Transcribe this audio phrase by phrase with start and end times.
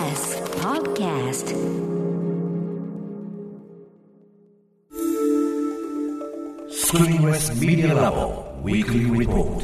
[0.00, 1.54] TBS Podcast.
[6.70, 9.60] Screenless Media Lab Weekly Report.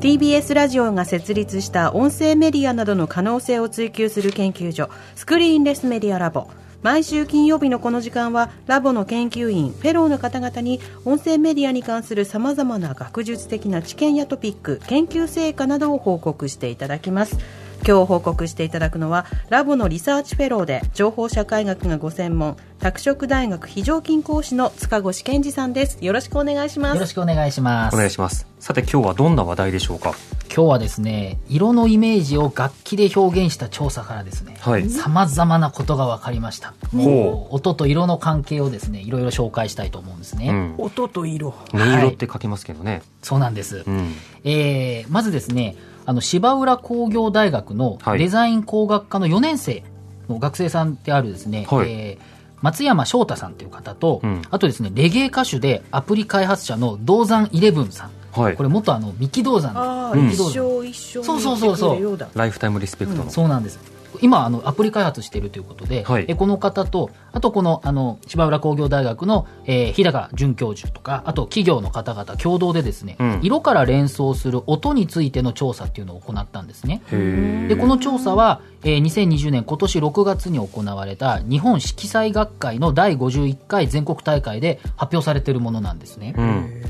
[0.00, 6.46] TBS ラジオが設立した音声メディアなどの可能性を追求する研究所スクリーンレスメディアラボ
[6.82, 27.94] 毎週金曜日のこの時間はラボの研究員フェローの方々に音声メディアに関するさまざまな学術的な知見やトピック研究成果などを報告していただきます今日報告していただくのはラボのリサーチフェローで情報社会学がご専門拓殖大学非常勤講師の塚越健司さんですよろしくお願いしますよろしくお願いします。
[27.94, 28.46] お願いします。
[28.58, 30.14] さて今日はどんな話題でしょうか？
[30.54, 36.74] 今日はですね、色のイメージを楽器で表現した調査からですね、はい様々なことが分かりました。
[36.90, 40.48] ほもう音と色の関係をですね、いろいろ紹介したいと思うんですね。
[40.48, 40.74] うん。
[40.78, 43.02] 音と色音色って書きますけどね。
[43.22, 43.82] そうなんです。
[43.86, 44.14] うん。
[44.44, 45.76] えー、まずですね、
[46.06, 49.82] あの、芝浦工業大学のはいデザイン工学科の4年生
[50.28, 52.34] の学生さんであるですね、はいえー
[52.64, 58.10] 松山翔太さんという方と、うんあとですね、レゲエ歌手でアプリ開発者の銅山イレブンさん。
[58.32, 58.62] はいこ。
[58.62, 63.30] れ元あの、三木銅山ああ、うん一生一生そうそうそうそうライフタイムリスペクトの。
[63.30, 63.78] そうなんです。
[64.22, 77.02] 今、あの、アプリ開発しているということで、はいえこの方と、あとこの、あの、芝浦工業大学の、えー日高准教授とか、あと企業の方々共同でですね、うん色から連想する音についての調査っていうのを行ったんですね。
[77.12, 86.34] へで、この調査は、えー2020年今年6月に行われた日本色彩学会の第51回全国大会で発表されているものなんですね。
[86.36, 86.82] うん。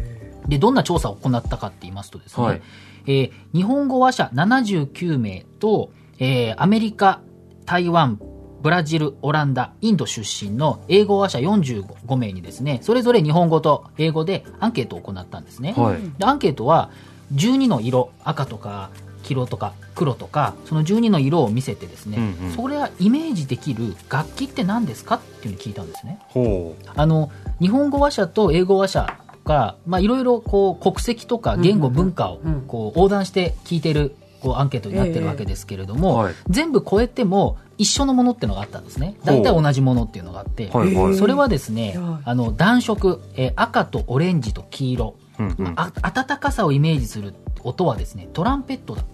[0.48, 2.62] で、どんな調査を行ったかって言いますとですね、はい
[3.06, 5.91] えー日本語話者79名と、
[6.25, 7.20] えーアメリカ、
[7.67, 8.19] 台湾、
[8.62, 15.75] ブラジル、オランダ、インド出身の英語話者45名にですね、それぞれ日本語と英語でアンケートを行ったんですね。
[15.77, 15.98] はい。
[16.19, 16.91] でアンケートは
[17.34, 18.89] 12の色、赤とか
[19.22, 26.20] 黄色とか黒とか、その12の色を見せてですね、うんうんそれはイメージできる楽器って何ですかっていうふうに聞いたんですね。
[26.28, 36.34] ほあの日本語話者と英語話者がまあいろいろこう国籍とか言語文化をうんこう横断して聞いてるこうアンケートになってるわけですけれども、はい。
[36.50, 39.16] 全部超えても一緒のものっていうのがあったんですね。
[39.25, 40.77] 大体同じものっていうのがあって、う。
[40.77, 41.16] はいはい。
[41.16, 45.72] それはですねはいあの暖色、えー赤とオレンジと黄色、うんうん。
[45.77, 49.03] あ暖かさをイメージする音はですねトランペットだ。
[49.03, 49.09] こ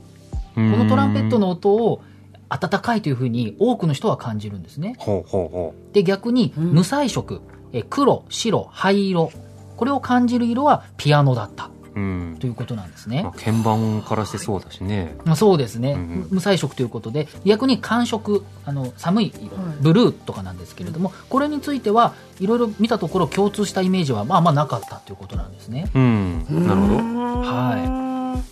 [0.57, 2.03] このトランペットの音を
[2.49, 4.97] 暖かいというふうに多くの人は感じるんですね。
[4.99, 6.65] ほうほうほで逆にうん。
[6.73, 7.41] 無彩色、
[7.73, 9.31] え黒白灰色。
[9.77, 11.99] これを感じる色はピアノだったう。
[11.99, 12.37] うん。
[12.39, 15.17] ということなんですねまあ、鍵盤からしてそうだしね。
[15.25, 19.33] まあそうですね、うんうん無彩色ということで逆に寒色あの寒い
[19.81, 26.45] ブルーとかなんですけれどもこれについてはいろいろ見たところ共通したイメージはまあまあなかったということなんですねうん。
[26.67, 26.95] なるほど。
[27.43, 28.43] は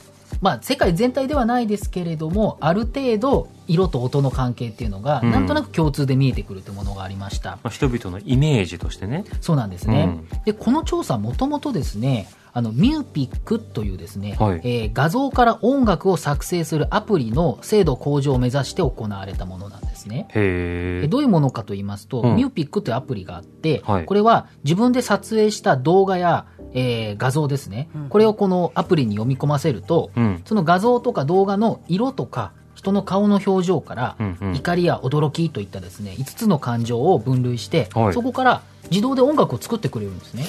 [0.40, 9.24] まあ世界全体ではないですけれどもある程度色と音の関係っていうのがうんなんとなく共通で見えてくるというものがありました、まあ、人々のイメージとしてね。
[9.40, 10.20] そうなんですね。
[10.32, 14.60] うんで、この調査もともとですね、あの、ミューピックというですね、はい。
[14.64, 20.26] えー画像から音楽を作成するアプリの精度向上を目指して行われたものなんですね。
[20.34, 22.36] へどういうものかと言いますと、うん。
[22.36, 24.04] ミューピックというアプリがあって、はい。
[24.06, 30.42] これは自分で撮影した動画や、えー画像ですね、これをこのアプリに読み込ませると、うん。
[30.44, 34.56] その画像とか動画の色とか人の顔の表情から、うんうん。
[34.56, 38.12] 怒りや驚きといったですね5つの感情を分類して、はい。
[38.12, 40.44] そこから自動で音楽を作ってくれるんですね。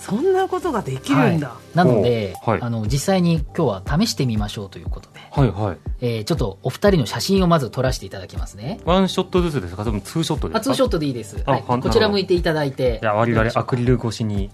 [0.00, 5.76] そんなことができるんだ、はいなので、はいあの実際に今日は試してみましょうということで、はいはい。
[6.00, 8.80] えーちょっとお二人の写真をまず撮らせていただきますね。
[8.84, 9.84] ワンショットずつですか？
[9.84, 10.58] それともツーショットですか？
[10.58, 11.42] あツーショットでいいです。
[11.46, 12.98] はい、こちら向いていただいて。
[13.02, 14.50] いや、我々アクリル越しに、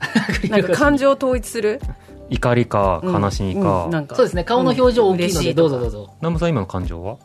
[0.50, 1.80] なんか感情統一する？
[2.28, 3.84] 怒りかうん悲しみか。
[3.84, 6.14] うんなんかそうですね、顔の表情大きいので、嬉しいとかどうぞどうぞ。
[6.20, 7.16] 南部さん今の感情は？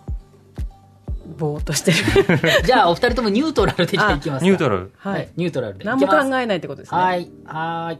[1.37, 1.97] ぼーっとしてる
[2.65, 4.45] じゃあ、お二人ともニュートラルでじゃあいきますか。
[4.45, 4.91] ニュートラル。
[4.97, 5.85] ははいい、ニュートラルで。
[5.85, 7.99] 何も考えないってことですねはい、はーい。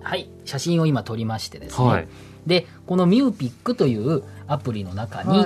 [0.00, 1.88] はい、写真を今撮りましてですね。
[1.88, 2.08] はい
[2.46, 5.44] で、このミューピックというアプリの中に、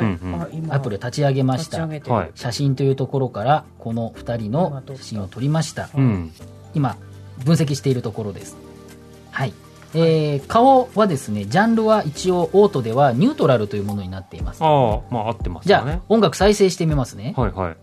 [0.70, 1.86] アプリを立ち上げました
[2.34, 5.90] 写真というところから、この二人の写真を撮りました。
[5.94, 6.32] うん。
[6.74, 6.96] 今、
[7.44, 8.56] 分析しているところです。
[9.32, 9.52] はい。
[9.94, 14.62] えー顔はですね、ジャンルは一応オートではニュートラルというものになっています。
[14.62, 17.34] ああ、まあ合ってますじゃあ音楽再生してみますね。
[17.36, 17.76] はいはい。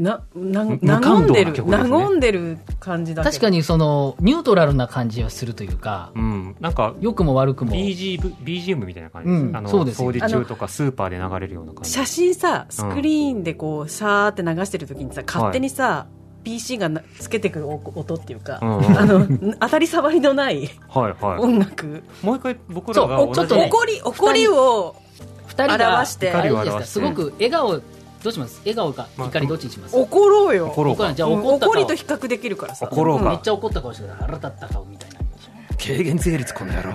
[0.00, 6.56] なな無和感動んでる、ね和んでる感じだ確かにその、ニュートラルな感じはするというか、うん。
[6.60, 7.72] なんか、良くも悪くも。
[7.72, 9.42] BG BGM みたいな感じです。
[9.42, 11.90] うんあの、そうですよ掃除中とかスーパーで流れるような感じ。
[11.90, 16.06] 写真さスクリーンでこうシャーって流してる時にさ勝手にさ、
[16.42, 21.38] PC がなつけてくる音っていうか、うんうんあの当たり障りのないはいはい。
[21.38, 24.96] 音楽、もう一回僕らがちょっとね怒り怒りを
[25.46, 27.82] 二人が、表してすごく笑顔、
[28.22, 28.58] どうします？
[28.60, 29.96] 笑顔かまあ怒りどっちにします？
[29.96, 31.72] 怒ろうよ怒ろうかじゃ怒った顔。
[31.74, 35.16] 怒りと比較できるからさ怒ろうかめっちゃ怒った顔して腹立った顔みたいな。
[35.20, 35.22] い
[35.78, 36.92] 軽減税率この野郎。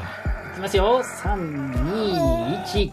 [0.56, 1.02] きますよ。
[1.04, 2.92] 3、2、1。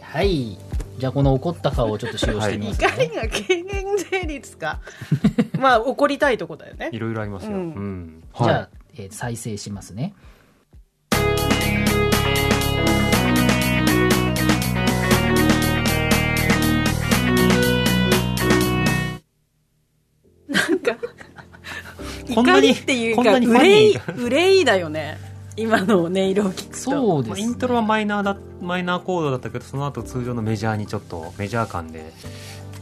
[0.00, 0.58] はい。
[0.98, 2.86] じゃあこの怒った顔をちょっと使用してみますね。
[2.88, 4.80] 怒りが軽減税率か
[5.58, 7.52] まあ怒りたいとこだよねいろいろありますよ。
[7.52, 7.68] ううん
[8.18, 8.22] ん。
[8.38, 10.14] じゃあ、えー再生しますね。
[20.82, 20.96] か
[22.34, 25.18] こんなに怒りっていうかこんなにファニ憂いー憂いだよね
[25.56, 27.42] 今の音色を聞くとまあそうです、ね。
[27.42, 32.12] イントロはマイナーだ、マイナーコードだったけど、その後通常のメジャーにちょっと、メジャー感で。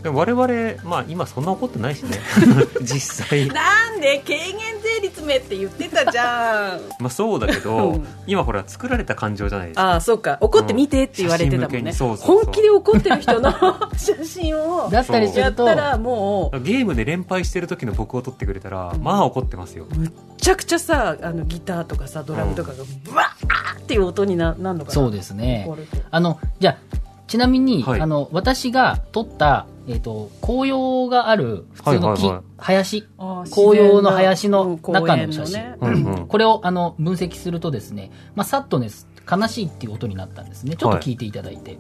[0.03, 2.19] でも我々、まあ今そんな怒ってないしね。
[2.81, 3.47] 実際。
[3.49, 6.81] なんで軽減税率めって言ってたじゃん。
[7.01, 9.83] まあそうだけうどん、今ほら作られた感情じゃないですか。
[9.83, 10.39] ああそうか。
[10.41, 11.83] 怒ってみてって言われてたもんね。
[11.83, 11.93] に。
[11.93, 12.45] そうそうそう。
[12.45, 13.53] 本気で怒ってる人の
[13.97, 14.89] 写真を。
[14.91, 19.85] だったりすやると、ったらもゲームで連敗してる時の僕を撮ってくれたら、まあ怒ってますよ。
[19.91, 24.95] うむっちゃくちゃさあのギターとかさドラムとかがブワーっていう音にななんのかな。
[24.95, 25.65] そうですね。
[25.67, 25.77] 怒。
[25.77, 27.00] るとあの、じゃあ、
[27.31, 28.01] ちなみに、はい。
[28.01, 32.43] あの、私が撮った、えっ、と、紅葉がある普通の木、はいはいはい。
[32.59, 33.09] 林、
[33.53, 35.55] 紅葉の林の中の写真。
[35.55, 36.05] ねうん。
[36.07, 36.27] うん。
[36.27, 40.75] これをあの分析するとですね、まあ、サッドネス、悲しいっていう音になったんですね。
[40.75, 41.79] ちょっと聞いていただいて。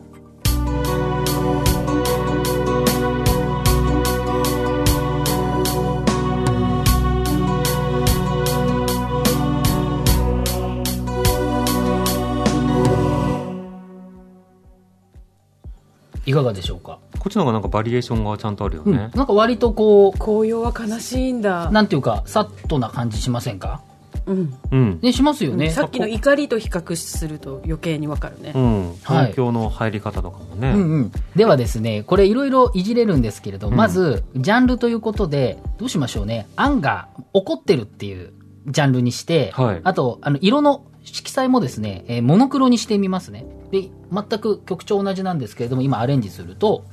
[16.30, 19.26] いかがでしょうか、こっちの方がなんかバリエーションがちゃんとあるようん、ねなん。
[19.26, 23.82] か割とこ紅葉は悲しいんだう、なんていうか、サッドな感じしませんか？
[24.26, 24.98] うんうん。
[25.02, 25.70] ね、しますよね。
[25.70, 28.88] さっきの怒りと比較すると余計にわかるね、うん。
[28.88, 30.72] はい東京の入り方とかもね。
[30.72, 36.46] うんうん、ではですね、これいろいろいじれるんですけれど、うんまず、ジャンルということで、どうしましょうね。
[36.54, 38.32] 案が起こってるっていう
[38.66, 43.46] ジャンルにして、はいあと、あの、色の色彩もですね、えーモノクロにしてみますね。
[43.70, 46.84] で、全く曲調同じなんですけれども、今アレンジすると、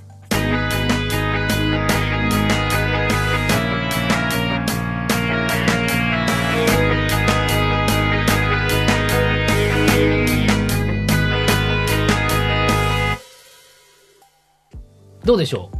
[15.25, 15.76] どうでしょう？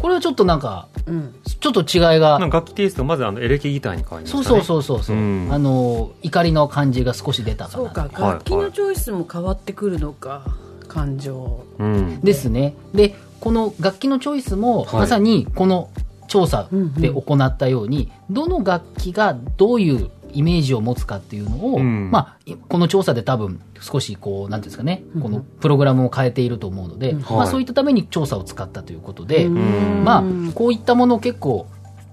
[0.00, 2.38] これはちょっとなんか、うん、ちょっと違いが。
[2.38, 4.44] 楽器テイスト、まずあのエレキギターに変わりましたね。
[4.44, 5.02] そうそうそうそう。
[5.04, 5.48] そう、うん。
[5.50, 7.84] あの怒りの感じが少し出たかな。
[7.84, 8.02] そうか。
[8.02, 8.32] はい。
[8.32, 10.44] 楽器のチョイスも変わってくるのか
[10.88, 11.64] 感情。
[11.78, 12.20] うん。
[12.20, 12.74] ですね。
[12.94, 15.00] でこの楽器のチョイスも、はい。
[15.00, 15.90] まさにこの
[16.28, 22.10] 調査で行ったように、どの楽器がどういうイメージを持つかっていうのを、うん。
[22.10, 27.48] まあ、この調査で多分少しこうなんていうんですかね、このプログラムを変えていると思うので、まあ、はい。
[27.48, 30.04] そういったために調査を使ったということで、ん。
[30.04, 30.24] まあ、
[30.54, 31.66] こういったもの結構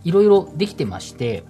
[0.03, 1.43] いろいろできてまして、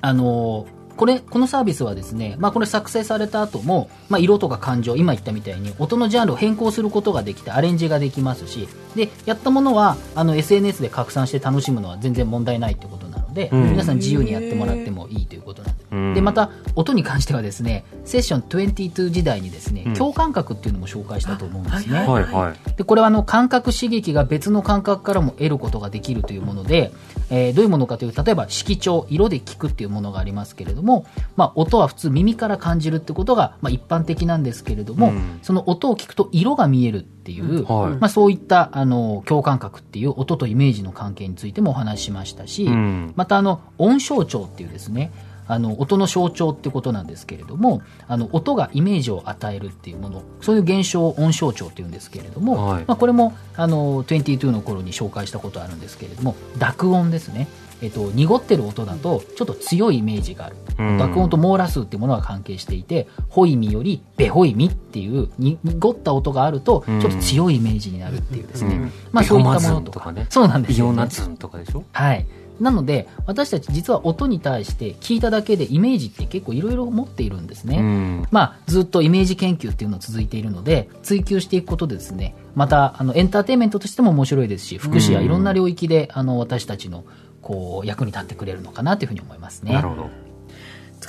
[0.00, 13.70] あのーこれ、このサービスはですね、まあこれ作成された後も、まあ色とか感情、今言ったみたいに音のジャンルを変更することができてアレンジができますし、で、やったものは、あの SNS で拡散して楽しむのは全然問題ないってことなので、うん。
[13.70, 15.77] 皆さん自由にやってもらってもいいということなんで。
[15.77, 19.94] うんで、また、音に関してはですね、セッション22時代にですね、うん。
[19.94, 21.98] 共感覚っていうのも紹介したと思うんですね。
[21.98, 22.76] はいはいはい。
[22.76, 26.92] でこれはあの感覚刺激が別の感覚からも得ることができるというもので、
[27.30, 35.38] えーどういうものかというと例えば色調色で聞くっていうものがありますけれども、まあ、音は普通耳から感じるってことが、まあ、一般的なんですけれども、うん。
[35.42, 37.92] その音を聞くと色が見えるっていう、はい。
[37.92, 43.12] まあ、そういったあの共感覚っていう音とイメージの関係についてもお話ししましたし、うん。
[43.16, 45.12] またあの音象徴っていうですね
[45.48, 52.84] あの音の象徴ってことなんですけれどもあの音がイメージを与えるっていうものそういう現象を音象徴っていうんですけれども、はい。
[52.86, 57.48] まあ、これもあの22の頃に紹介したことあるんですけれども濁音ですね、
[57.82, 60.96] えっと、濁ってる音だとちょっと強いイメージがある、うん。
[60.98, 68.92] 濁音とモーラ数っていうものが関係していてホイミよりベホイミっていうに濁った音があるとちょっと強いイメージになるっていうですね、うん。
[69.12, 69.80] まあそういったものとか。
[69.80, 70.26] ンとかね。
[70.28, 71.84] そうなんですよ、ね、イオナズンとかでしょ？
[71.92, 72.26] はい。
[72.60, 78.26] なので私たち実は音に対して聞いただけでイメージって結構いろいろ持っているんですね、うん。
[78.30, 87.04] まあ、ずっとイメージ研究っていうのが続いているので追求していくことでですねまたあのエンターテインメントとしても面白いですし福祉やいろんな領域で、あの私たちの
[87.42, 89.72] こう役に立ってくれるのかなというふうに思いますね。
[89.72, 90.27] なるほど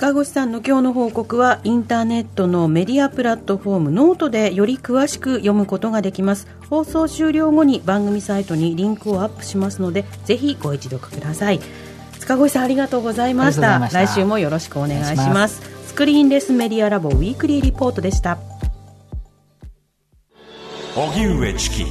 [0.00, 6.48] 塚越さんの今日の報告はインターネットのメディアプラットフォームノートでより詳しく読むことができます。
[6.70, 11.60] 放送終了後に番組サイトにリンクをアップしますのでぜひご一読ください。
[12.18, 13.78] 塚越さんありがとうございました。
[13.78, 15.60] 来週もよろしくお願いしまお願いします。
[15.88, 18.38] スクリーンレスメディアラボウィークリーリポートでした。
[20.96, 21.84] 荻上チキ